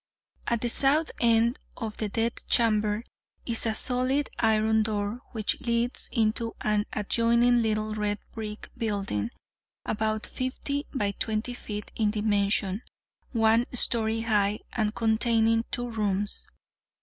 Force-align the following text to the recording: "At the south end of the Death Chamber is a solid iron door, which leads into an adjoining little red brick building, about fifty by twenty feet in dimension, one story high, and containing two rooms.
"At 0.47 0.61
the 0.61 0.67
south 0.69 1.11
end 1.19 1.59
of 1.77 1.97
the 1.97 2.09
Death 2.09 2.47
Chamber 2.47 3.03
is 3.45 3.67
a 3.67 3.75
solid 3.75 4.31
iron 4.39 4.81
door, 4.81 5.21
which 5.31 5.61
leads 5.61 6.09
into 6.11 6.55
an 6.61 6.87
adjoining 6.91 7.61
little 7.61 7.93
red 7.93 8.17
brick 8.33 8.71
building, 8.75 9.29
about 9.85 10.25
fifty 10.25 10.87
by 10.91 11.11
twenty 11.11 11.53
feet 11.53 11.91
in 11.95 12.09
dimension, 12.09 12.81
one 13.31 13.67
story 13.73 14.21
high, 14.21 14.61
and 14.73 14.95
containing 14.95 15.65
two 15.69 15.87
rooms. 15.91 16.47